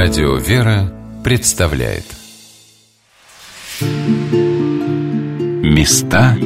[0.00, 0.92] Радио «Вера»
[1.24, 2.04] представляет
[5.60, 6.36] Места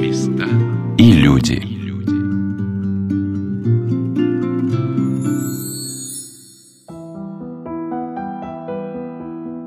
[0.96, 1.62] и люди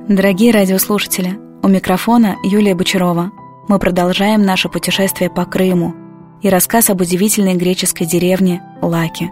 [0.10, 3.32] Дорогие радиослушатели, у микрофона Юлия Бочарова.
[3.68, 5.94] Мы продолжаем наше путешествие по Крыму
[6.42, 9.30] и рассказ об удивительной греческой деревне Лаки.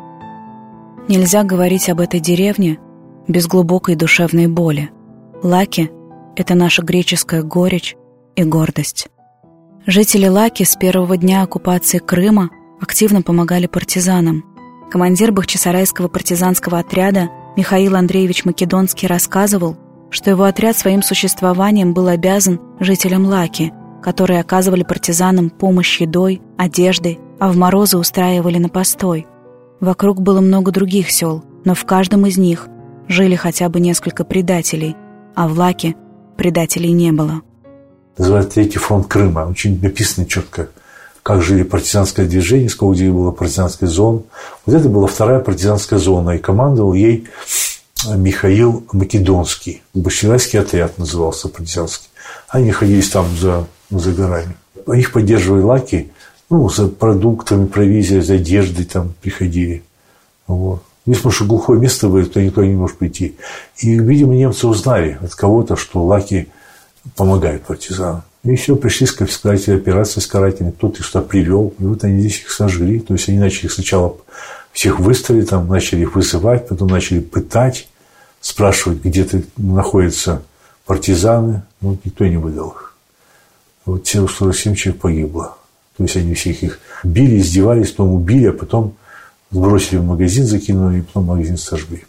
[1.09, 2.77] Нельзя говорить об этой деревне
[3.27, 4.91] без глубокой душевной боли.
[5.41, 5.91] Лаки—
[6.35, 7.95] это наша греческая горечь
[8.35, 9.07] и гордость.
[9.85, 12.49] Жители Лаки с первого дня оккупации Крыма
[12.79, 14.45] активно помогали партизанам.
[14.91, 19.77] Командир Бахчисарайского партизанского отряда Михаил Андреевич Македонский рассказывал,
[20.09, 27.19] что его отряд своим существованием был обязан жителям Лаки, которые оказывали партизанам помощь едой, одеждой,
[27.39, 29.25] а в морозы устраивали на постой.
[29.79, 32.67] Вокруг было много других сел, но в каждом из них
[33.07, 34.95] жили хотя бы несколько предателей,
[35.35, 35.95] а в Лаке
[36.37, 37.41] предателей не было.
[38.17, 39.47] Называется Третий фронт Крыма.
[39.49, 40.69] Очень написано четко,
[41.23, 44.23] как жили партизанское движение, сколько где было партизанских зон.
[44.65, 47.27] Вот это была вторая партизанская зона, и командовал ей
[48.15, 49.81] Михаил Македонский.
[49.93, 52.09] Башилайский отряд назывался партизанский.
[52.49, 54.55] Они находились там за, за горами.
[54.93, 56.11] Их поддерживали Лаки,
[56.49, 59.83] ну, за продуктами, провизией, за одеждой там приходили.
[60.45, 60.83] Вот.
[61.05, 63.35] Здесь, потому что глухое место будет, то никто не может прийти.
[63.77, 66.47] И, видимо, немцы узнали от кого-то, что Лаки
[67.15, 68.23] помогают партизанам.
[68.43, 72.19] И все, пришли с конфискательной операции с карательной, кто-то их сюда привел, и вот они
[72.19, 72.99] здесь их сожгли.
[72.99, 74.17] То есть они начали сначала
[74.71, 77.87] всех выставить, там, начали их вызывать, потом начали пытать,
[78.41, 80.41] спрашивать, где то находятся
[80.85, 81.63] партизаны.
[81.79, 82.95] Ну, никто не выдал их.
[83.85, 85.57] Вот тело 47 человек погибло.
[85.97, 88.95] То есть они всех их били, издевались, потом убили, а потом
[89.53, 92.03] сбросили в магазин, закинули, и потом магазин сожгли.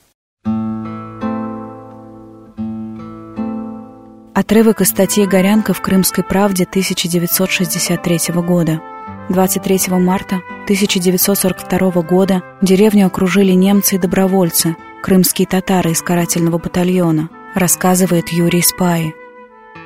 [4.34, 8.80] Отрывок из статьи «Горянка» в «Крымской правде» 1963 года.
[9.28, 18.30] 23 марта 1942 года деревню окружили немцы и добровольцы, крымские татары из карательного батальона, рассказывает
[18.30, 19.14] Юрий Спаи.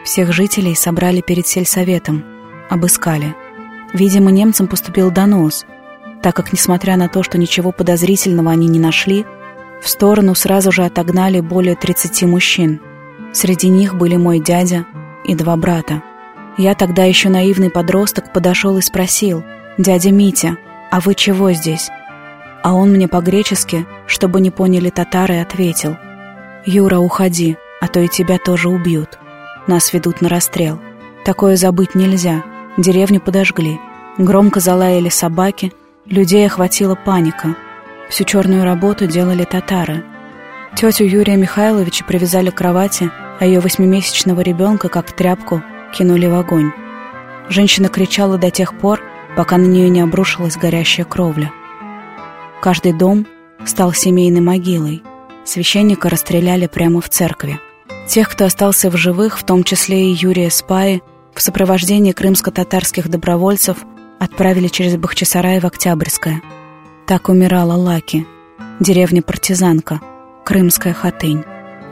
[0.05, 2.25] Всех жителей собрали перед сельсоветом,
[2.71, 3.35] обыскали.
[3.93, 5.67] Видимо, немцам поступил донос,
[6.23, 9.25] так как, несмотря на то, что ничего подозрительного они не нашли,
[9.83, 12.81] в сторону сразу же отогнали более 30 мужчин–
[13.33, 14.87] Среди них были мой дядя
[15.25, 16.03] и два брата.
[16.57, 19.45] Я тогда еще наивный подросток подошел и спросил,
[19.77, 20.57] «Дядя Митя,
[20.91, 21.91] а вы чего здесь?»
[22.63, 25.97] А он мне по-гречески, чтобы не поняли татары, ответил,
[26.67, 29.19] «Юра, уходи, а то и тебя тоже убьют.
[29.69, 30.81] Нас ведут на расстрел.
[31.25, 32.43] Такое забыть нельзя.
[32.77, 33.79] Деревню подожгли.
[34.17, 35.73] Громко залаяли собаки,
[36.09, 37.55] людей охватила паника.
[38.09, 40.05] Всю черную работу делали татары—
[40.77, 43.11] Тетю Юрия Михайловича привязали к кровати,
[43.41, 46.71] а ее восьмимесячного ребенка, как тряпку, кинули в огонь.
[47.49, 49.03] Женщина кричала до тех пор,
[49.37, 51.53] пока на нее не обрушилась горящая кровля.
[52.63, 53.27] Каждый дом
[53.65, 55.03] стал семейной могилой.
[55.45, 57.59] Священника расстреляли прямо в церкви.
[58.07, 61.03] Тех, кто остался в живых, в том числе и Юрия Спаи,
[61.35, 63.79] в сопровождении крымско-татарских добровольцев
[64.19, 66.43] отправили через Бахчисарай в Октябрьское.
[67.07, 68.27] Так умирала Лаки,
[68.81, 70.01] деревня-партизанка–
[70.49, 71.45] Крымская хатынь.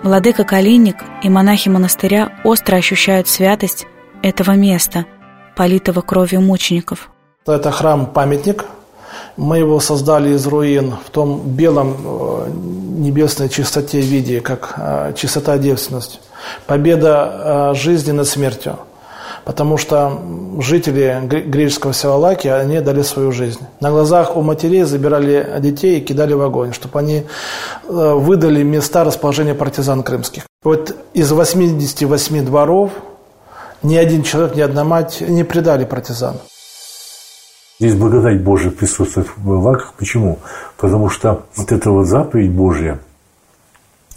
[0.02, 3.86] Владыка Калиник и монахи монастыря остро ощущают святость
[4.22, 5.04] этого места,
[5.54, 7.10] политого кровью мучеников.
[7.46, 8.64] Это храм-памятник.
[9.36, 15.58] Мы его создали из руин в том белом э, небесной чистоте виде, как э, чистота
[15.58, 16.18] девственности.
[16.66, 18.78] Победа э, жизни над смертью–
[19.46, 20.20] потому что
[20.58, 23.60] жители греческого села они дали свою жизнь.
[23.80, 27.24] На глазах у матерей забирали детей и кидали в огонь, чтобы они э,
[27.88, 30.42] выдали места расположения партизан крымских.
[30.64, 32.90] Вот из 88 дворов
[33.84, 36.38] ни один человек, ни одна мать не предали партизан.
[37.78, 39.94] Здесь благодать Божия присутствует в Лаках.
[39.96, 40.40] Почему?
[40.76, 42.98] Потому что вот эта вот заповедь Божья,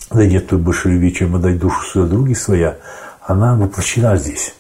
[0.09, 2.77] да нет той больше любви, чем отдать душу свою други своя,
[3.21, 4.55] она воплощена здесь.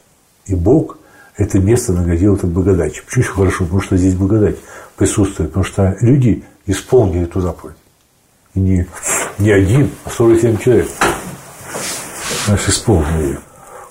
[0.49, 0.97] И Бог
[1.37, 3.01] это место наградил этой благодати.
[3.05, 3.63] Почему еще хорошо?
[3.65, 4.57] Потому что здесь благодать
[4.97, 5.51] присутствует.
[5.51, 7.77] Потому что люди исполнили эту заповедь.
[8.55, 8.87] И не,
[9.37, 10.87] не один, а 47 человек.
[12.45, 13.39] Значит, исполнили.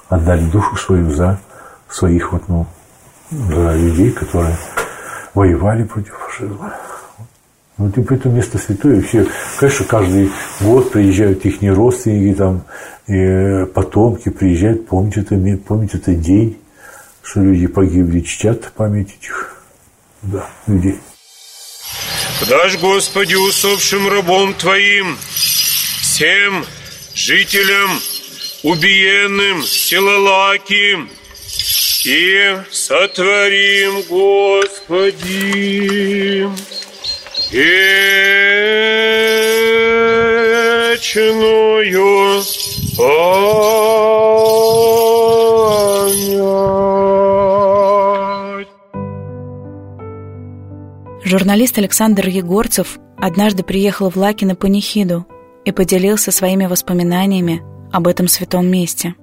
[0.08, 1.40] Отдали душу свою за
[1.88, 2.66] своих вот, ну,
[3.31, 4.56] за людей, которые
[5.34, 6.75] воевали против фашизма.
[7.78, 9.00] Вот и поэтому место святое.
[9.02, 9.26] Все,
[9.58, 10.30] конечно, каждый
[10.60, 12.64] год приезжают их родственники, там,
[13.06, 16.58] и потомки приезжают, помнят это, помнят этот день,
[17.22, 19.62] что люди погибли, чтят память этих
[20.22, 20.98] да, людей.
[22.48, 25.16] Дашь, Господи, усопшим рабом Твоим,
[26.00, 26.64] всем,
[27.14, 27.90] жителям
[28.64, 30.98] убиенным Силалаки
[32.04, 35.28] и сотворим, Господи,
[37.50, 38.03] вечную
[42.97, 43.49] память.
[51.25, 55.27] Журналист Александр Егорцев однажды приехал в Лаки на панихиду
[55.65, 57.62] и поделился своими воспоминаниями
[57.93, 59.15] об этом святом месте.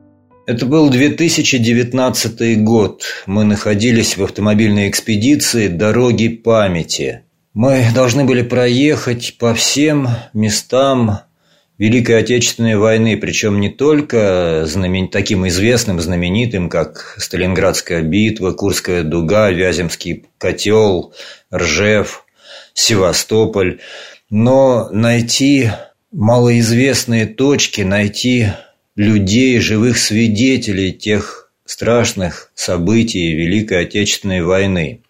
[0.48, 3.04] Это был 2019 год.
[3.26, 7.22] Мы находились в автомобильной экспедиции «Дороги памяти».
[7.56, 11.22] Мы должны были проехать по всем местам
[11.78, 15.08] Великой Отечественной войны, причем не только знамен...
[15.08, 21.14] таким известным, знаменитым, как Сталинградская битва, Курская дуга, Вяземский котел,
[21.54, 22.26] Ржев,
[22.74, 23.80] Севастополь,
[24.30, 25.72] но найти
[26.12, 28.48] малоизвестные точки, найти
[28.98, 35.04] людей, живых свидетелей тех страшных событий Великой Отечественной войны.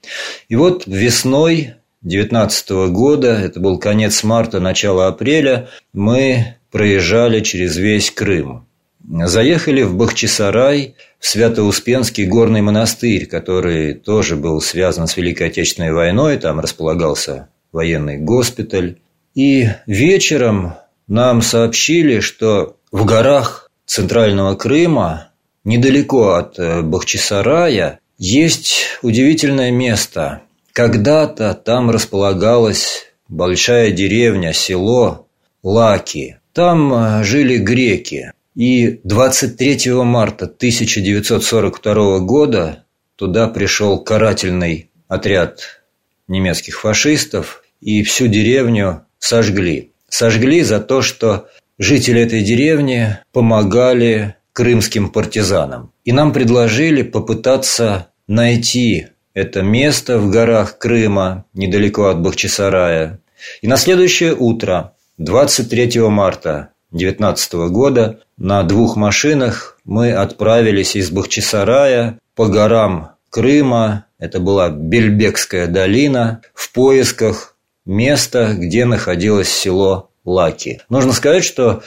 [0.47, 1.74] И вот весной
[2.06, 8.68] 2019 года, это был конец марта, начало апреля, мы проезжали через весь Крым.
[9.07, 16.38] Заехали в Бахчисарай, в Свято-Успенский горный монастырь, который тоже был связан с Великой Отечественной войной,
[16.38, 18.98] там располагался военный госпиталь.
[19.34, 20.75] И вечером
[21.07, 25.30] нам сообщили, что в горах Центрального Крыма,
[25.63, 30.42] недалеко от э, Бахчисарая, есть удивительное место.
[30.75, 35.25] Когда-то там располагалась большая деревня, село
[35.63, 36.39] Лаки.
[36.51, 38.33] Там э, жили греки.
[38.56, 42.83] И 23 марта 1942 года
[43.16, 45.81] туда пришел карательный отряд
[46.27, 49.94] немецких фашистов и всю деревню сожгли.
[50.10, 51.48] Сожгли за то, что
[51.80, 55.94] жители этой деревни помогали крымским партизанам.
[56.04, 63.20] И нам предложили попытаться найти это место в горах Крыма, недалеко от Бахчисарая.
[63.62, 72.18] И на следующее утро, 23 марта 2019 года, на двух машинах мы отправились из Бахчисарая
[72.34, 77.56] по горам Крыма, это была Бельбекская долина, в поисках
[77.86, 80.81] места, где находилось село Лаки.
[80.88, 81.84] Нужно сказать, что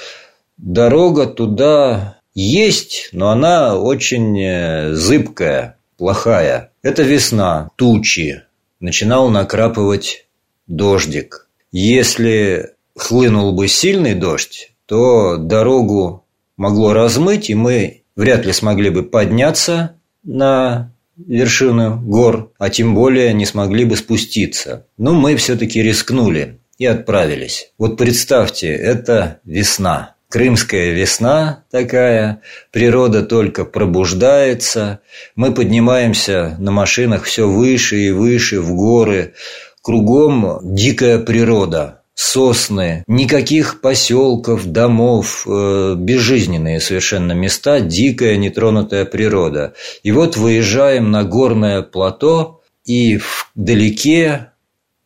[0.58, 6.70] дорога туда есть, но она очень э, зыбкая, плохая.
[6.82, 8.44] Это весна, тучи,
[8.80, 10.26] начинал накрапывать
[10.66, 11.48] дождик.
[11.72, 16.24] Если хлынул бы сильный дождь, то дорогу
[16.56, 23.32] могло размыть, и мы вряд ли смогли бы подняться на вершину гор, а тем более
[23.34, 24.86] не смогли бы спуститься.
[24.96, 27.72] Но мы все-таки рискнули и отправились.
[27.76, 30.14] Вот представьте, это весна.
[30.30, 35.00] Крымская весна такая, природа только пробуждается,
[35.34, 39.32] мы поднимаемся на машинах все выше и выше в горы,
[39.80, 49.72] кругом дикая природа, сосны, никаких поселков, домов, э, безжизненные совершенно места, дикая нетронутая природа.
[50.02, 53.18] И вот выезжаем на горное плато, и
[53.54, 54.50] вдалеке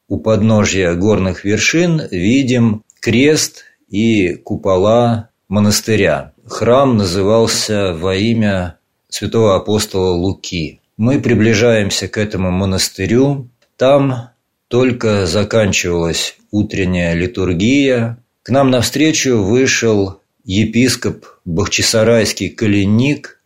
[0.09, 6.33] у подножья горных вершин видим крест и купола монастыря.
[6.47, 8.78] Храм назывался во имя
[9.09, 10.81] святого апостола Луки.
[10.97, 13.49] Мы приближаемся к этому монастырю.
[13.76, 14.31] Там
[14.69, 18.19] только заканчивалась утренняя литургия.
[18.43, 23.40] К нам навстречу вышел епископ Бахчисарайский Калиник.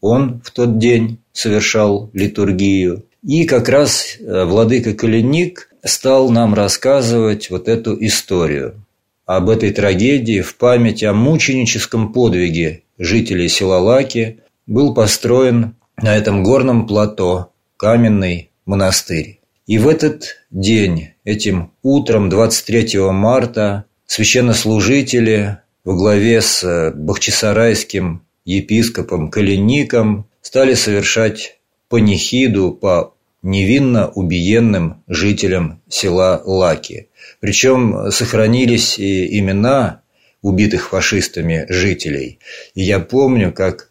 [0.00, 3.04] Он в тот день совершал литургию.
[3.22, 8.82] И как раз э, владыка Калиник стал нам рассказывать вот эту историю
[9.26, 16.42] об этой трагедии в память о мученическом подвиге жителей села Лаки был построен на этом
[16.42, 19.40] горном плато каменный монастырь.
[19.66, 30.26] И в этот день, этим утром 23 марта, священнослужители во главе с бахчисарайским епископом Калиником
[30.40, 33.11] стали совершать панихиду по
[33.42, 37.08] невинно убиенным жителям села Лаки.
[37.40, 40.02] Причем сохранились и имена
[40.42, 42.38] убитых фашистами жителей.
[42.74, 43.90] И я помню, как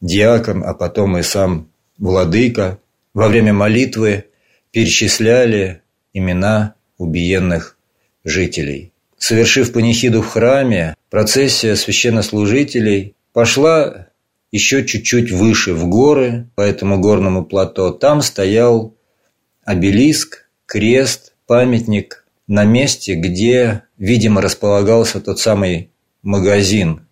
[0.00, 2.78] диакон, а потом и сам владыка
[3.14, 4.26] во время молитвы
[4.70, 7.76] перечисляли имена убиенных
[8.24, 8.92] жителей.
[9.16, 14.08] Совершив панихиду в храме, процессия священнослужителей пошла
[14.50, 17.90] еще чуть-чуть выше в горы, по этому горному плато.
[17.90, 18.94] Там стоял
[19.64, 25.90] обелиск, крест, памятник на месте, где, видимо, располагался тот самый
[26.22, 27.06] магазин,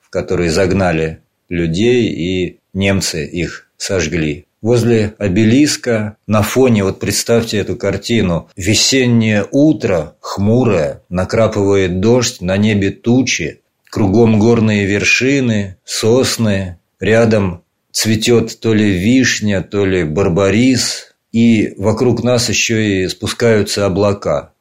[0.00, 4.46] в который загнали людей, и немцы их сожгли.
[4.60, 12.90] Возле обелиска, на фоне, вот представьте эту картину, весеннее утро, хмурое, накрапывает дождь, на небе
[12.90, 22.22] тучи, кругом горные вершины, сосны, рядом цветет то ли вишня, то ли барбарис, и вокруг
[22.22, 24.52] нас еще и спускаются облака.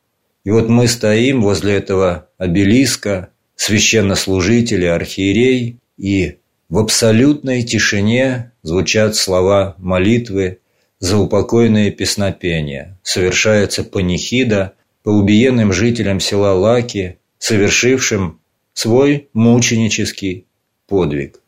[0.43, 6.37] И вот мы стоим возле этого обелиска, священнослужители, архиерей, и
[6.69, 10.59] в абсолютной тишине звучат слова молитвы
[10.99, 12.99] за упокойные песнопения.
[13.03, 18.39] Совершается панихида по убиенным жителям села Лаки, совершившим
[18.73, 20.45] свой мученический
[20.87, 21.41] подвиг.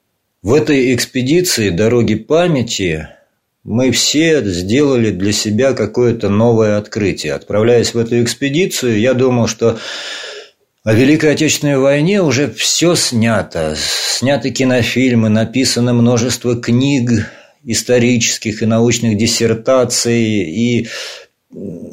[0.44, 3.08] В этой экспедиции «Дороги памяти»
[3.64, 7.34] мы все сделали для себя какое-то новое открытие.
[7.34, 9.78] Отправляясь в эту экспедицию, я думал, что
[10.84, 13.76] о Великой Отечественной войне уже все снято.
[13.78, 17.30] Сняты кинофильмы, написано множество книг
[17.64, 20.24] исторических и научных диссертаций.
[20.24, 20.88] И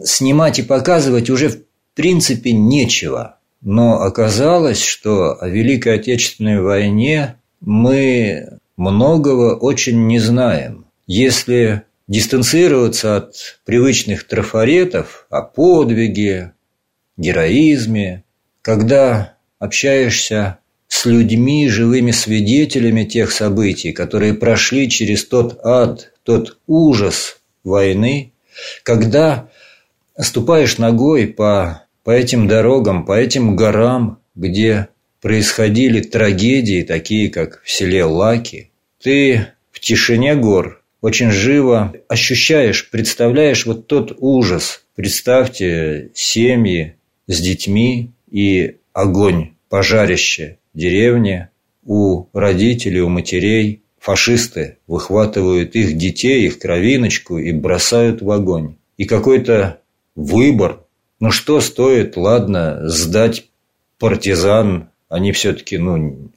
[0.05, 1.59] снимать и показывать уже в
[1.95, 3.37] принципе нечего.
[3.61, 10.87] Но оказалось, что о Великой Отечественной войне мы многого очень не знаем.
[11.07, 16.53] Если дистанцироваться от привычных трафаретов о подвиге,
[17.17, 18.25] героизме,
[18.62, 27.41] когда общаешься с людьми, живыми свидетелями тех событий, которые прошли через тот ад, тот ужас
[27.62, 28.33] войны,
[28.83, 29.50] когда
[30.19, 34.88] ступаешь ногой по, по этим дорогам, по этим горам, где
[35.21, 38.71] происходили трагедии, такие как в селе Лаки,
[39.03, 44.83] ты в тишине гор очень живо ощущаешь, представляешь вот тот ужас.
[44.97, 46.97] Представьте семьи
[47.29, 51.49] с детьми, и огонь, пожарище деревни,
[51.85, 58.77] у родителей, у матерей фашисты выхватывают их детей, их кровиночку и бросают в огонь.
[58.97, 59.81] И какой-то
[60.15, 60.81] выбор.
[61.21, 63.47] Ну что стоит, ладно, сдать
[63.99, 66.31] партизан, они все-таки, ну,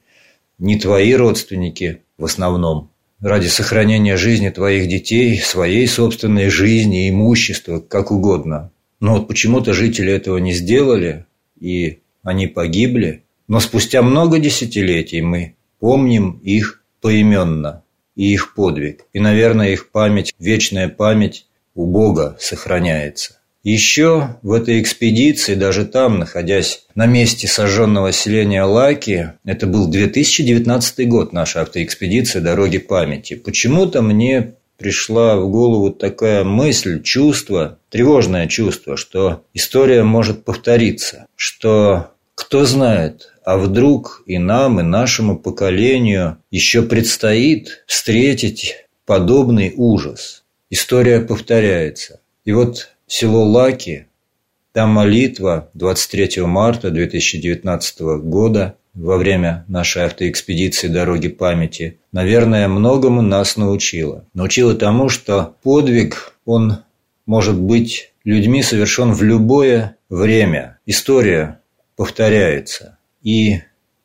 [0.58, 2.90] не твои родственники в основном.
[3.20, 8.72] Ради сохранения жизни твоих детей, своей собственной жизни, имущества, как угодно.
[9.00, 11.26] Но вот почему-то жители этого не сделали,
[11.58, 17.82] и они погибли, но спустя много десятилетий мы помним их поименно
[18.14, 19.06] и их подвиг.
[19.12, 23.41] И, наверное, их память, вечная память у Бога сохраняется.
[23.62, 31.08] Еще в этой экспедиции, даже там, находясь на месте сожженного селения Лаки, это был 2019
[31.08, 38.96] год, наша автоэкспедиция «Дороги памяти», почему-то мне пришла в голову такая мысль, чувство, тревожное чувство,
[38.96, 46.82] что история может повториться, что кто знает, а вдруг и нам, и нашему поколению еще
[46.82, 50.42] предстоит встретить подобный ужас.
[50.68, 52.20] История повторяется.
[52.44, 54.06] И вот село Лаки,
[54.72, 63.58] там молитва 23 марта 2019 года во время нашей автоэкспедиции «Дороги памяти», наверное, многому нас
[63.58, 64.24] научила.
[64.32, 66.78] Научила тому, что подвиг, он
[67.26, 70.78] может быть людьми совершен в любое время.
[70.86, 71.60] История
[71.96, 72.96] повторяется.
[73.22, 73.60] И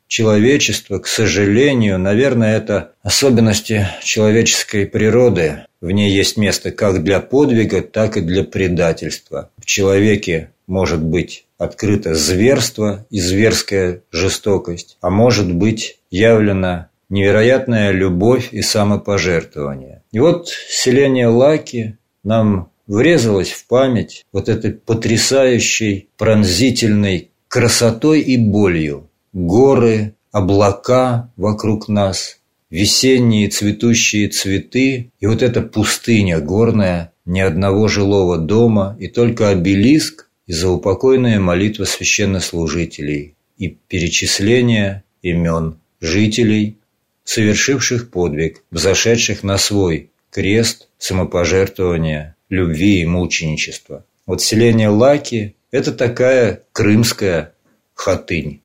[0.06, 5.64] человечество, к сожалению, наверное, это особенности человеческой природы.
[5.80, 9.50] В ней есть место как для подвига, так и для предательства.
[9.58, 18.48] В человеке может быть открыто зверство и зверская жестокость, а может быть явлена невероятная любовь
[18.52, 20.02] и самопожертвование.
[20.12, 29.08] И вот селение Лаки нам врезалось в память вот этой потрясающей, пронзительной красотой и болью.
[29.32, 32.38] Горы, облака вокруг нас,
[32.70, 40.28] весенние цветущие цветы и вот эта пустыня горная, ни одного жилого дома и только обелиск
[40.46, 46.78] и заупокойная молитва священнослужителей и перечисление имен жителей,
[47.24, 54.04] совершивших подвиг, взошедших на свой крест самопожертвования, любви и мученичества.
[54.26, 57.52] Вот селение Лаки– это такая крымская
[57.94, 58.62] хатынь.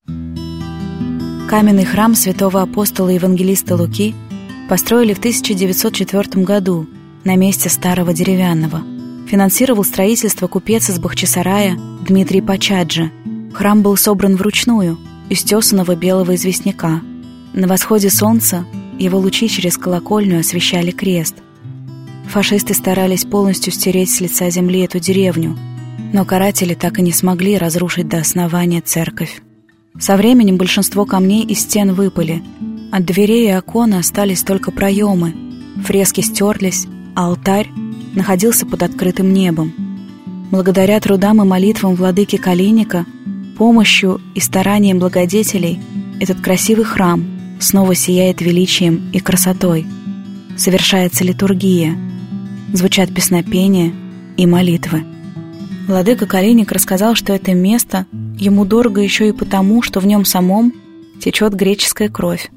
[1.53, 4.15] Каменный храм святого апостола Евангелиста Луки
[4.67, 6.87] построили в 1904 году
[7.23, 8.81] на месте старого деревянного–
[9.27, 13.11] финансировал строительство купец из Бахчисарая Дмитрий Пачаджи.
[13.53, 14.97] Храм был собран вручную,
[15.29, 17.01] из тесаного белого известняка.
[17.53, 18.65] На восходе солнца
[18.99, 21.35] его лучи через колокольню освещали крест.
[22.29, 25.57] Фашисты старались полностью стереть с лица земли эту деревню,
[26.13, 29.41] но каратели так и не смогли разрушить до основания церковь.
[29.99, 32.43] Со временем большинство камней из стен выпали,
[32.91, 35.33] От дверей и окон остались только проемы.
[35.83, 37.69] Фрески стерлись, а алтарь
[38.15, 39.73] находился под открытым небом.
[40.51, 43.05] Благодаря трудам и молитвам владыки Калиника,
[43.57, 45.79] помощью и стараниям благодетелей,
[46.19, 47.25] этот красивый храм
[47.59, 49.85] снова сияет величием и красотой.
[50.57, 51.97] Совершается литургия,
[52.73, 53.93] звучат песнопения
[54.37, 55.03] и молитвы.
[55.87, 58.05] Владыка Калиник рассказал, что это место
[58.37, 60.73] ему дорого еще и потому, что в нем самом
[61.21, 62.51] течет греческая кровь.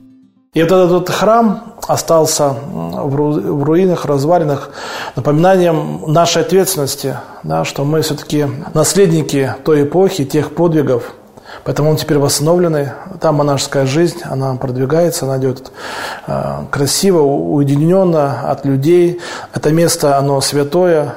[0.54, 4.70] И вот этот храм остался в руинах, развалинах,
[5.14, 11.14] напоминанием нашей ответственности, да, что мы все-таки наследники той эпохи, тех подвигов,
[11.64, 12.90] Поэтому он теперь восстановленный.
[13.20, 15.72] Там монашеская жизнь, она продвигается, она идет
[16.26, 19.20] э, красиво, уединенно от людей.
[19.52, 21.14] Это место, оно святое.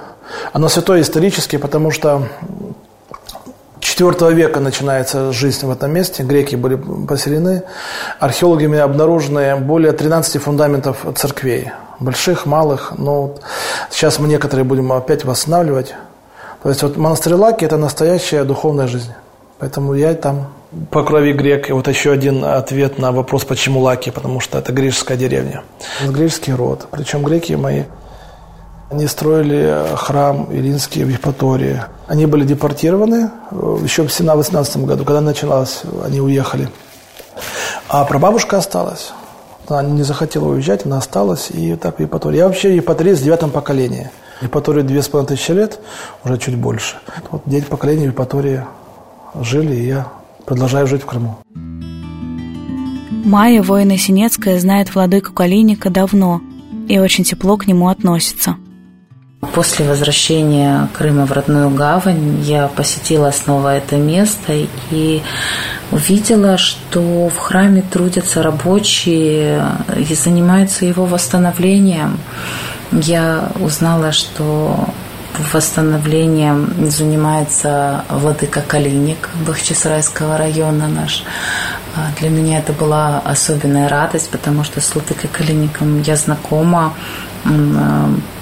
[0.53, 2.23] Оно святое исторически, потому что
[3.99, 6.23] IV века начинается жизнь в этом месте.
[6.23, 7.63] Греки были поселены.
[8.19, 11.71] Археологами обнаружены более 13 фундаментов церквей.
[11.99, 12.93] Больших, малых.
[12.97, 13.35] Но
[13.91, 15.95] сейчас мы некоторые будем опять восстанавливать.
[16.63, 19.11] То есть вот монастырь Лаки– это настоящая духовная жизнь.
[19.59, 20.47] Поэтому я там
[20.91, 21.69] по крови грек.
[21.69, 25.63] И вот еще один ответ на вопрос, почему Лаки, потому что это греческая деревня.
[26.07, 26.87] Греческий род.
[26.91, 27.83] Причем греки мои
[28.89, 31.83] они строили храм Илинский в Евпатории.
[32.07, 36.69] Они были депортированы э, еще в 18 году, когда началось, они уехали.
[37.87, 39.11] А прабабушка осталась.
[39.67, 42.37] Она не захотела уезжать, она осталась, и так в Евпатории.
[42.37, 44.07] Я вообще в Евпатории с девятым поколением.
[44.39, 45.79] В Евпатории две с половиной тысячи лет,
[46.23, 46.95] уже чуть больше.
[47.29, 48.65] Вот девять поколений в Евпатории
[49.39, 50.07] жили, и я
[50.45, 51.37] продолжаю жить в Крыму.
[53.25, 56.41] Майя, воина Синецкая, знает владыку Калиника давно
[56.87, 58.55] и очень тепло к нему относится–
[59.39, 64.53] После возвращения Крыма в родную гавань я посетила снова это место
[64.91, 65.21] и
[65.91, 69.63] увидела, что в храме трудятся рабочие
[69.95, 72.19] и занимаются его восстановлением.
[72.91, 74.89] Я узнала, что
[75.53, 81.23] восстановлением занимается владыка Калиник Бахчисарайского района наш.
[81.95, 86.93] А для меня это была особенная радость, потому что с владыкой Калиником я знакома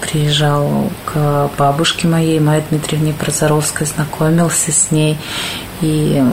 [0.01, 5.17] приезжал к бабушке моей, Майе Дмитриевне Прозоровской, знакомился с ней.
[5.79, 6.23] И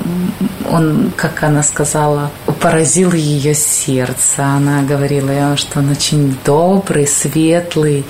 [0.70, 4.42] он, как она сказала, поразил ее сердце.
[4.42, 8.06] Она говорила, что он очень добрый, светлый,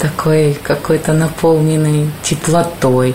[0.00, 3.14] такой какой-то наполненный теплотой.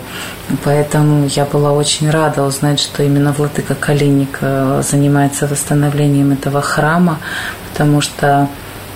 [0.64, 4.40] Поэтому я была очень рада узнать, что именно Владыка Калиник
[4.82, 7.20] занимается восстановлением этого храма,
[7.74, 8.48] потому что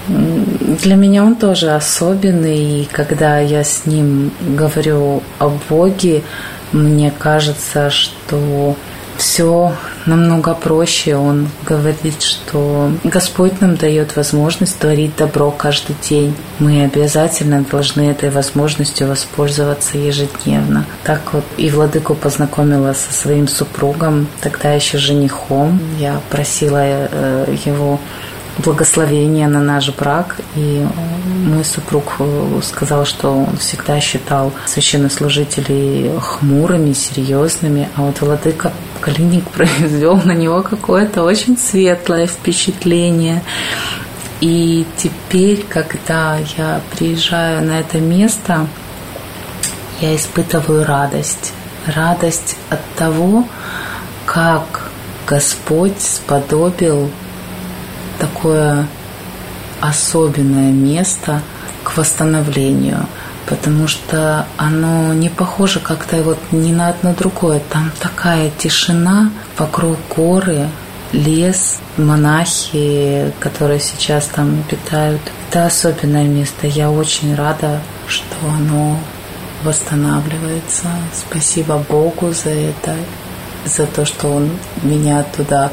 [0.07, 6.23] для меня он тоже особенный, и когда я с ним говорю о Боге,
[6.71, 8.75] мне кажется, что
[9.21, 9.73] все
[10.07, 11.15] намного проще.
[11.15, 16.35] Он говорит, что Господь нам дает возможность творить добро каждый день.
[16.59, 20.85] Мы обязательно должны этой возможностью воспользоваться ежедневно.
[21.03, 25.79] Так вот и Владыку познакомила со своим супругом, тогда еще женихом.
[25.99, 27.99] Я просила э, его
[28.57, 30.37] благословение на наш брак.
[30.55, 30.85] И
[31.45, 39.43] мой супруг э, сказал, что он всегда считал священнослужителей хмурыми, серьезными, а вот владыка Калиник
[39.51, 43.41] произвел на него какое-то очень светлое впечатление.
[44.41, 48.67] И теперь, когда я приезжаю на это место,
[49.99, 51.53] я испытываю радость.
[51.85, 53.47] Радость от того,
[54.25, 54.89] как
[55.27, 57.11] Господь сподобил
[58.21, 58.85] такое
[59.81, 61.41] особенное место
[61.83, 63.07] к восстановлению,
[63.47, 67.61] потому что оно не похоже как-то вот ни на одно другое.
[67.69, 70.69] Там такая тишина, вокруг горы,
[71.11, 75.21] лес, монахи, которые сейчас там обитают.
[75.49, 76.67] Это особенное место.
[76.67, 78.97] Я очень рада, что оно
[79.63, 80.87] восстанавливается.
[81.13, 82.95] Спасибо Богу за это,
[83.65, 84.51] за то, что Он
[84.83, 85.71] меня туда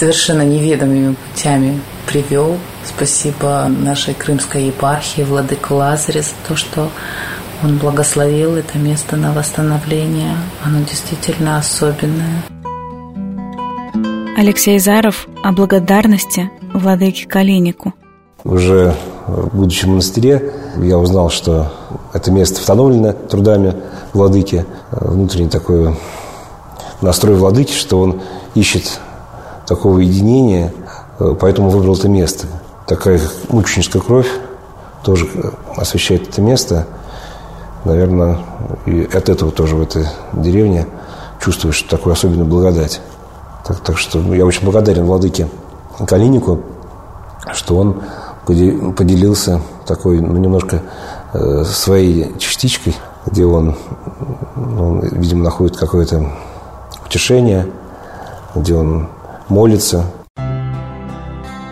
[0.00, 2.56] совершенно неведомыми путями привел.
[2.86, 6.88] Спасибо нашей крымской епархии, владыку Лазаре, за то, что
[7.62, 10.34] он благословил это место на восстановление.
[10.64, 12.42] Оно действительно особенное.
[14.38, 17.92] Алексей Заров о благодарности владыке Калинику.
[18.42, 18.94] Уже
[19.26, 21.74] в монастыре, я узнал, что
[22.14, 23.74] это место восстановлено трудами
[24.14, 24.64] владыки.
[24.92, 25.94] Внутренний такой
[27.02, 28.22] настрой владыки, что он
[28.54, 28.98] ищет
[29.70, 30.72] такого единения,
[31.20, 32.48] э, поэтому выбрал это место.
[32.88, 34.26] Такая мученическая кровь
[35.04, 36.88] тоже э, освещает это место.
[37.84, 38.38] Наверное,
[38.86, 40.88] и от этого тоже в этой деревне
[41.40, 43.00] чувствуешь такую особенную благодать.
[43.64, 45.48] Так, так что я очень благодарен владыке
[46.04, 46.60] Калинику
[47.52, 48.02] что он
[48.46, 50.82] поделился такой, ну, немножко
[51.32, 53.76] э, своей частичкой, где он,
[54.56, 56.32] ну, видимо, находит какое-то
[57.06, 57.66] утешение,
[58.54, 59.08] где он
[59.50, 60.10] молится.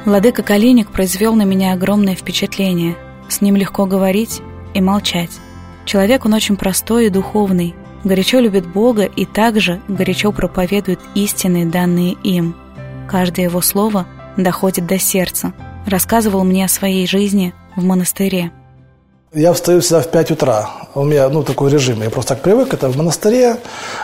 [0.04, 2.96] Владыка Калиник произвел на меня огромное впечатление.
[3.28, 4.40] С ним легко говорить
[4.74, 5.30] и молчать.
[5.84, 12.12] Человек он очень простой и духовный, горячо любит Бога и также горячо проповедует истины, данные
[12.22, 12.54] им.
[13.08, 15.52] Каждое его слово доходит до сердца.
[15.86, 18.52] Рассказывал мне о своей жизни в монастыре.
[19.34, 20.70] Я встаю всегда в 5 утра.
[20.94, 22.02] У меня ну, такой режим.
[22.02, 22.72] Я просто так привык.
[22.72, 23.58] Это в монастыре.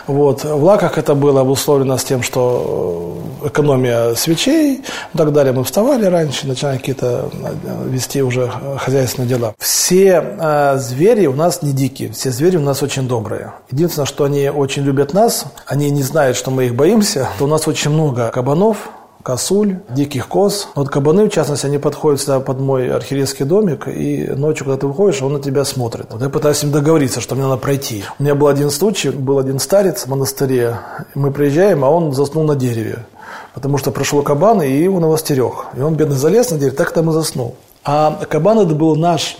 [0.05, 0.43] Вот.
[0.43, 4.83] В Лаках это было обусловлено с тем, что экономия свечей
[5.13, 5.51] и так далее.
[5.51, 9.55] Мы вставали раньше, начинали какие-то э, вести уже хозяйственные дела.
[9.57, 12.11] Все э, звери у нас не дикие.
[12.11, 13.53] Все звери у нас очень добрые.
[13.71, 15.45] Единственное, что они очень любят нас.
[15.65, 17.29] Они не знают, что мы их боимся.
[17.39, 18.89] То у нас очень много кабанов,
[19.25, 20.67] косуль, диких коз.
[20.75, 24.85] Вот кабаны, в частности, они подходят сюда под мой архиерейский домик, и ночью, когда ты
[24.85, 26.05] выходишь, он на тебя смотрит.
[26.11, 28.03] Вот я пытаюсь с ним договориться, что мне надо пройти.
[28.19, 30.79] У меня был один случай, был один старец в монастыре,
[31.15, 33.07] мы приезжаем, а он заснул на дереве.
[33.55, 35.65] Потому что прошел кабан, и его стерег.
[35.75, 37.55] И он, бедный, залез на дерево, так там и заснул.
[37.83, 39.37] А кабан это был наш,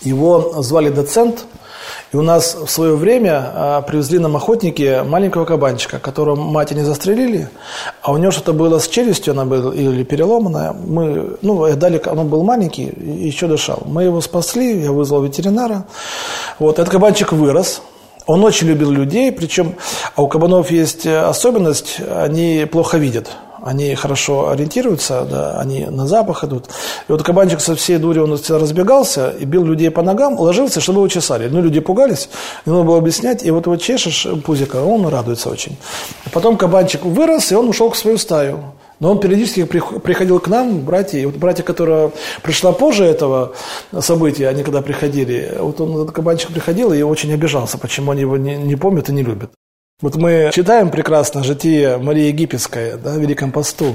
[0.00, 1.44] его звали доцент,
[2.14, 6.84] и у нас в свое время а, привезли нам охотники маленького кабанчика, которого мать не
[6.84, 7.48] застрелили,
[8.02, 10.72] а у него что-то было с челюстью, она была или переломанная.
[10.72, 13.82] Мы, ну, дали, он был маленький еще дышал.
[13.84, 15.86] Мы его спасли, я вызвал ветеринара.
[16.60, 17.82] Вот, этот кабанчик вырос,
[18.26, 19.74] он очень любил людей, причем,
[20.14, 23.28] а у кабанов есть особенность, они плохо видят
[23.64, 26.66] они хорошо ориентируются, да, они на запах идут.
[27.08, 30.80] И вот кабанчик со всей дури, он всегда разбегался и бил людей по ногам, ложился,
[30.80, 31.48] чтобы его чесали.
[31.48, 32.28] Ну, люди пугались,
[32.66, 35.76] не надо было объяснять, и вот его чешешь пузика, он радуется очень.
[36.32, 38.74] Потом кабанчик вырос, и он ушел к свою стаю.
[39.00, 43.54] Но он периодически приходил к нам, братья, и вот братья, которая пришла позже этого
[43.98, 48.36] события, они когда приходили, вот он, этот кабанчик приходил и очень обижался, почему они его
[48.36, 49.50] не, не помнят и не любят.
[50.00, 53.94] Вот мы читаем прекрасно житие Марии Египетской да, в Великом посту.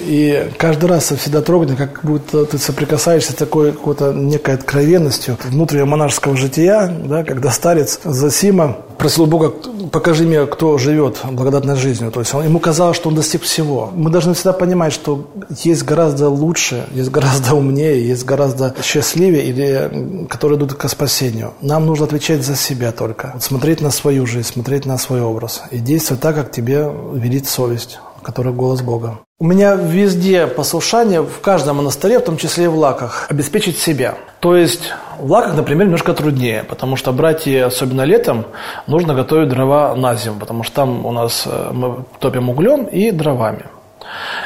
[0.00, 5.86] И каждый раз всегда трогательно, как будто ты соприкасаешься с такой какой-то некой откровенностью внутреннего
[5.86, 9.52] монашеского жития, да, когда старец Засима просил Бога,
[9.90, 12.10] покажи мне, кто живет благодатной жизнью.
[12.10, 13.90] То есть он, ему казалось, что он достиг всего.
[13.94, 15.28] Мы должны всегда понимать, что
[15.62, 21.52] есть гораздо лучше, есть гораздо умнее, есть гораздо счастливее, или, которые идут к спасению.
[21.60, 23.32] Нам нужно отвечать за себя только.
[23.34, 27.46] Вот смотреть на свою жизнь, смотреть на свой образ и действовать так, как тебе велит
[27.46, 29.18] совесть который голос Бога.
[29.38, 34.14] У меня везде послушание, в каждом монастыре, в том числе и в Лаках, обеспечить себя.
[34.40, 38.46] То есть в Лаках, например, немножко труднее, потому что братья, особенно летом,
[38.86, 43.10] нужно готовить дрова на зиму, потому что там у нас э, мы топим углем и
[43.10, 43.66] дровами.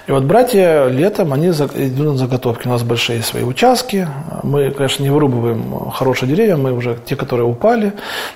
[0.07, 2.67] И вот братья летом, они идут на заготовки.
[2.67, 4.09] У нас большие свои участки.
[4.43, 7.93] Мы, конечно, не вырубываем хорошие деревья, мы уже те, которые упали,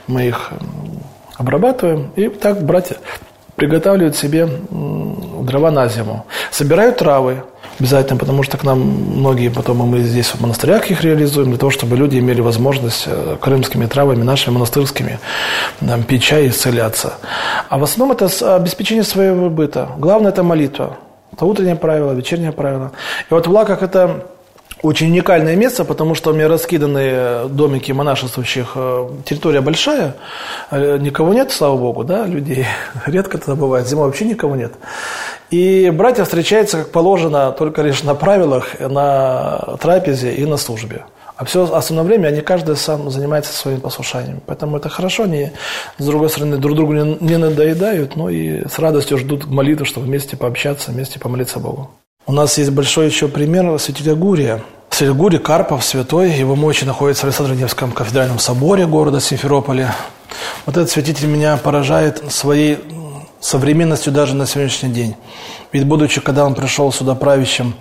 [0.07, 0.53] мы их
[1.37, 2.11] обрабатываем.
[2.17, 2.97] И так братья
[3.57, 4.49] приготавливают себе
[5.45, 6.25] дрова на зиму.
[6.51, 7.43] Собирают травы
[7.79, 11.71] обязательно, потому что к нам многие потом, мы здесь в монастырях их реализуем, для того,
[11.71, 15.19] чтобы люди имели возможность э, крымскими травами, нашими монастырскими,
[15.81, 17.15] там, пить чай и исцеляться.
[17.69, 19.89] А в основном это обеспечение своего быта.
[19.99, 20.97] Главное– это молитва.
[21.33, 22.93] Это утреннее правило, вечернее правило.
[23.31, 24.27] И вот в Лаках это
[24.83, 28.73] очень уникальное место, потому что у меня раскиданы домики монашествующих.
[28.75, 30.17] Э, территория большая,
[30.71, 32.67] э, никого нет, слава богу, да, людей.
[33.07, 34.73] Редко это бывает, зимой вообще никого нет.
[35.53, 41.05] И братья встречаются, как положено, только лишь на правилах, на трапезе и на службе.
[41.37, 44.41] А все остальное время они каждый сам занимается своим послушанием.
[44.47, 45.51] Поэтому это хорошо, они,
[45.99, 50.07] с другой стороны, друг другу не, не надоедают, но и с радостью ждут молитвы, чтобы
[50.07, 51.91] вместе пообщаться, вместе помолиться Богу.
[52.27, 54.63] У нас есть большой еще пример святителя Гурия.
[54.89, 59.95] Святитель Гурий Карпов, святой, его мощи находятся в Александро-Невском кафедральном соборе города Симферополя.
[60.65, 62.79] Вот этот святитель меня поражает своей
[63.43, 65.17] современностью даже на сегодняшний день.
[65.73, 67.75] Ведь будучи, когда он пришел сюда правящим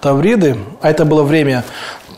[0.00, 1.64] Тавриды, а это было время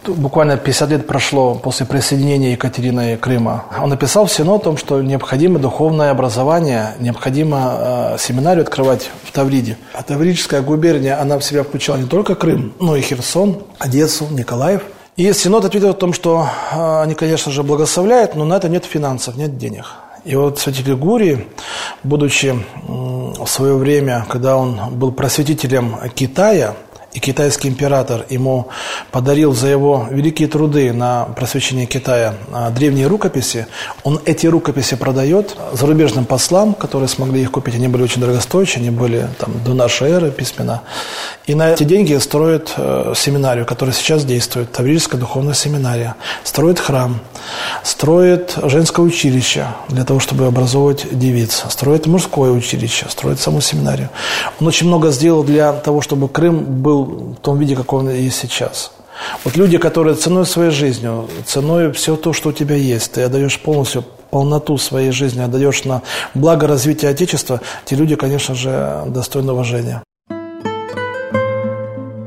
[0.07, 3.65] буквально 50 лет прошло после присоединения Екатерины Крыма.
[3.81, 9.33] Он написал в Сино о том, что необходимо духовное образование, необходимо э, семинарию открывать в
[9.33, 9.77] Тавриде.
[9.93, 14.83] А Таврическая губерния, она в себя включала не только Крым, но и Херсон, Одессу, Николаев.
[15.17, 18.85] И Синод ответил о том, что э, они, конечно же, благословляют, но на это нет
[18.85, 19.85] финансов, нет денег.
[20.25, 21.47] И вот святитель Гурий,
[22.03, 22.55] будучи
[22.87, 26.75] в свое время, когда он был просветителем Китая,
[27.13, 28.69] и китайский император ему
[29.11, 33.67] подарил за его великие труды на просвещение Китая а, древние рукописи,
[34.05, 37.75] он эти рукописи продает зарубежным послам, которые смогли их купить.
[37.75, 40.83] Они были очень дорогостоящие, они были там, до нашей эры письмена.
[41.47, 46.15] И на эти деньги строят э, семинарию, которая сейчас действует, Таврическая духовная семинария.
[46.45, 47.21] Строит храм,
[47.83, 54.11] строит женское училище для того, чтобы образовывать девиц, строит мужское училище, строит саму семинарию.
[54.61, 58.39] Он очень много сделал для того, чтобы Крым был в том виде, как он есть
[58.39, 58.93] сейчас.
[59.45, 63.59] Вот люди, которые ценой своей жизнью, ценой все то, что у тебя есть, ты отдаешь
[63.59, 66.03] полностью полноту своей жизни, отдаешь на
[66.35, 70.03] благо развития Отечества, те люди, конечно же, достойны уважения.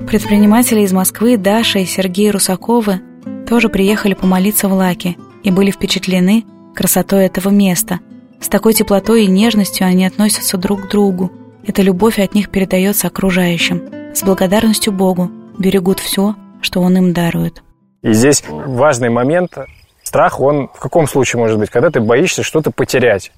[0.07, 3.01] Предприниматели из Москвы Даша и Сергей Русаковы
[3.49, 6.43] тоже приехали помолиться в Лаке и были впечатлены
[6.75, 7.99] красотой этого места.
[8.39, 11.31] С такой теплотой и нежностью они относятся друг к другу.
[11.65, 14.02] Эта любовь от них передается окружающим.
[14.13, 17.63] С благодарностью Богу берегут все, что Он им дарует.
[18.03, 19.57] И здесь важный момент.
[20.03, 21.69] Страх, он в каком случае может быть?
[21.69, 23.31] Когда ты боишься что-то потерять.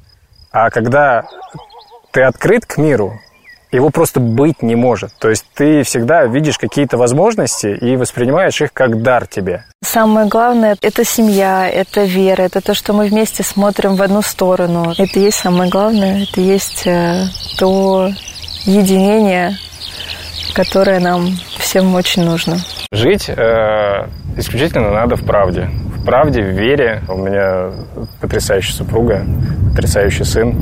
[0.51, 1.25] А когда
[2.11, 3.13] ты открыт к миру,
[3.71, 5.11] его просто быть не может.
[5.19, 9.63] То есть ты всегда видишь какие-то возможности и воспринимаешь их как дар тебе.
[9.83, 14.93] Самое главное– это семья, это вера, это то, что мы вместе смотрим в одну сторону.
[14.97, 17.25] Это и есть самое главное, это и есть э,
[17.57, 18.09] то
[18.65, 19.57] единение,
[20.55, 21.27] которое нам
[21.59, 22.57] всем очень нужно.
[22.91, 25.69] Жить э, исключительно надо в правде.
[25.97, 27.03] В правде, в вере.
[27.09, 27.71] У меня
[28.21, 29.25] потрясающая супруга,
[29.71, 30.55] потрясающий сын,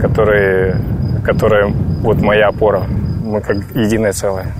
[0.00, 0.74] который
[1.22, 1.68] которая
[2.00, 2.86] вот моя опора.
[3.22, 4.54] Мы как единое целое.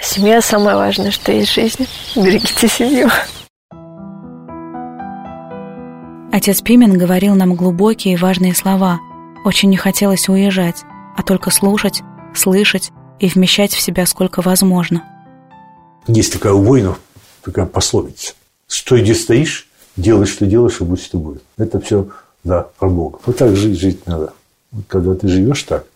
[0.00, 1.86] Семья самое важное, что есть в жизни.
[2.16, 3.10] Берегите семью.
[6.32, 9.00] Отец Пимен говорил нам глубокие и важные слова.
[9.44, 10.82] Очень не хотелось уезжать,
[11.14, 12.00] а только слушать,
[12.34, 12.90] слышать
[13.22, 15.04] и вмещать в себя сколько возможно.
[16.08, 17.00] Есть такая у воинов
[17.42, 18.34] такая пословица.
[18.66, 21.42] Стой, где стоишь, делай, что делаешь, и будь, что будет.
[21.56, 22.08] Это все,
[22.42, 23.20] да, про Бога.
[23.24, 24.32] Вот так жить, жить надо.
[24.72, 25.86] Вот когда ты живешь так,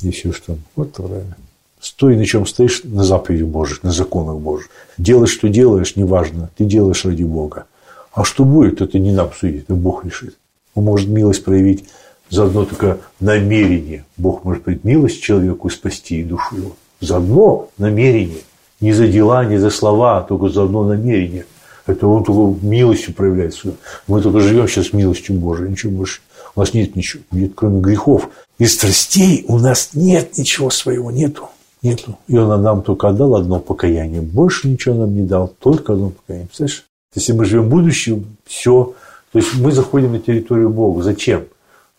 [0.00, 1.36] еще что вот правильно.
[1.78, 4.70] Стой, на чем стоишь, на заповеди Божьих, на законах Божьих.
[4.96, 7.66] Делай, что делаешь, неважно, ты делаешь ради Бога.
[8.14, 10.38] А что будет, это не нам судить, это Бог решит.
[10.74, 11.84] Он может милость проявить
[12.32, 14.06] за одно только намерение.
[14.16, 16.72] Бог может проявить милость человеку и спасти душу его.
[17.00, 18.40] За одно намерение.
[18.80, 21.44] Не за дела, не за слова, а только за одно намерение.
[21.86, 23.74] Это он только милостью проявляется.
[24.06, 26.20] Мы только живем сейчас милостью Божией, ничего больше.
[26.56, 31.48] У нас нет ничего, нет, кроме грехов и страстей, у нас нет ничего своего, нету.
[31.82, 32.16] Нету.
[32.28, 34.22] И он нам только отдал одно покаяние.
[34.22, 36.46] Больше ничего нам не дал, только одно покаяние.
[36.46, 36.84] Представляешь?
[37.14, 38.94] Если мы живем в будущем, все.
[39.32, 41.02] То есть мы заходим на территорию Бога.
[41.02, 41.44] Зачем?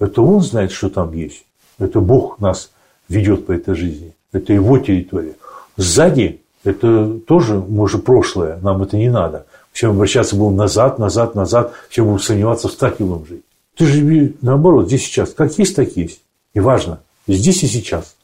[0.04, 1.46] Это Он знает, что там есть.
[1.80, 2.72] Это Бог нас
[3.08, 4.14] ведет по этой жизни.
[4.34, 5.36] Это Его территория.
[5.78, 8.60] Сзади это тоже, может, прошлое.
[8.62, 9.46] Нам это не надо.
[9.72, 11.72] Все обращаться будем назад, назад, назад.
[11.90, 13.44] Все будем сомневаться, в так будем жить.
[13.78, 15.34] Ты живи наоборот, здесь сейчас.
[15.34, 16.20] Как есть, так есть.
[16.54, 17.00] И важно.
[17.26, 18.18] Здесь и сейчас.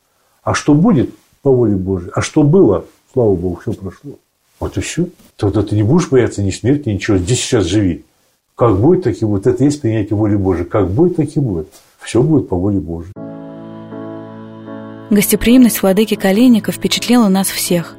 [0.44, 1.12] А что будет,
[1.42, 2.12] по воле Божьей.
[2.14, 4.12] А что было, слава Богу, все прошло.
[4.60, 5.08] Вот и все.
[5.38, 7.18] Тогда ты не будешь бояться ни смерти, ничего.
[7.18, 8.04] Здесь сейчас живи.
[8.60, 9.48] Как будет, так и будет.
[9.48, 10.66] Это есть принятие воли Божьей.
[10.66, 11.70] Как будет, так и будет.
[12.02, 13.14] Все будет по воле Божьей.
[15.10, 17.96] Гостеприимность владыки Калиника впечатлила нас всех.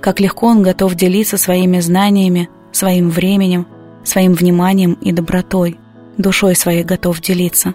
[0.00, 3.66] Как легко он готов делиться своими знаниями, своим временем,
[4.04, 5.80] своим вниманием и добротой.
[6.16, 7.74] Душой своей готов делиться.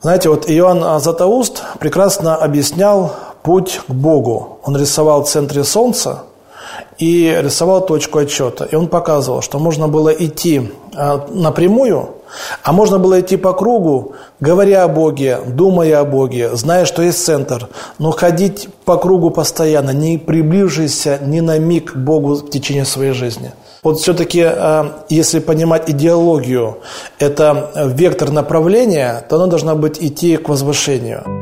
[0.00, 4.60] Знаете, вот Иоанн Златоуст прекрасно объяснял путь к Богу.
[4.62, 6.27] Он рисовал в центре Солнца
[6.98, 8.64] и рисовал точку отчета.
[8.64, 12.10] И он показывал, что можно было идти а, напрямую,
[12.62, 17.24] а можно было идти по кругу, говоря о Боге, думая о Боге, зная, что есть
[17.24, 22.84] центр, но ходить по кругу постоянно, не приближившись ни на миг к Богу в течение
[22.84, 23.52] своей жизни.
[23.82, 26.78] Вот все-таки, а, если понимать идеологию,
[27.18, 31.37] это вектор направления, то она должна быть идти к возвышению.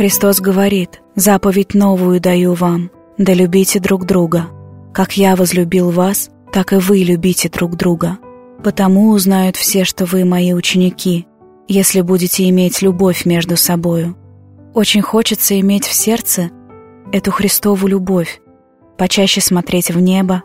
[0.00, 4.46] Христос говорит, «Заповедь новую даю вам, да любите друг друга.
[4.94, 8.16] Как я возлюбил вас, так и вы любите друг друга.
[8.64, 11.26] Потому узнают все, что вы мои ученики,
[11.68, 14.16] если будете иметь любовь между собою».
[14.72, 16.48] Очень хочется иметь в сердце
[17.12, 18.40] эту Христову любовь,
[18.96, 20.44] почаще смотреть в небо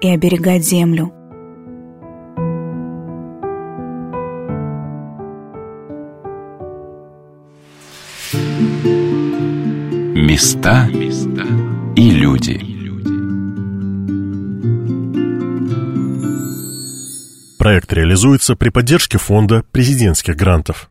[0.00, 1.12] и оберегать землю.
[10.26, 10.88] Места
[11.94, 12.58] и люди.
[17.60, 20.90] Проект реализуется при поддержке фонда президентских грантов.